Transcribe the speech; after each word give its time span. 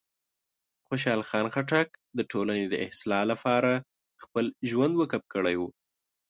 خوشحال 0.87 1.21
خان 1.29 1.45
خټک 1.53 1.87
د 2.17 2.19
ټولنې 2.31 2.65
د 2.69 2.75
اصلاح 2.89 3.23
لپاره 3.31 3.71
خپل 4.23 4.45
ژوند 4.69 4.93
وقف 5.01 5.23
کړی 5.33 5.55
و. 5.57 5.61